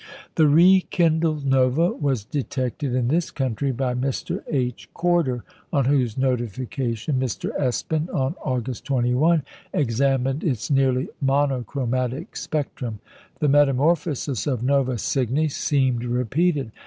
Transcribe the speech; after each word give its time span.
The 0.33 0.47
rekindled 0.47 1.45
Nova 1.45 1.91
was 1.91 2.25
detected 2.25 2.95
in 2.95 3.07
this 3.07 3.29
country 3.29 3.71
by 3.71 3.93
Mr. 3.93 4.41
H. 4.49 4.89
Corder, 4.95 5.43
on 5.71 5.85
whose 5.85 6.17
notification 6.17 7.19
Mr. 7.19 7.51
Espin, 7.55 8.09
on 8.11 8.33
August 8.43 8.83
21, 8.85 9.43
examined 9.73 10.43
its 10.43 10.71
nearly 10.71 11.09
monochromatic 11.21 12.35
spectrum. 12.35 12.99
The 13.41 13.47
metamorphosis 13.49 14.47
of 14.47 14.63
Nova 14.63 14.97
Cygni 14.97 15.49
seemed 15.49 16.03
repeated. 16.03 16.71